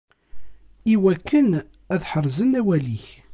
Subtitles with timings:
[0.93, 1.49] Iwakken
[1.93, 3.07] ad ḥerzeɣ awal-ik.